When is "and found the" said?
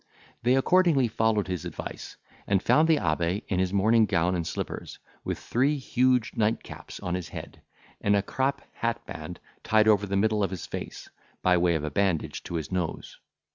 2.47-2.97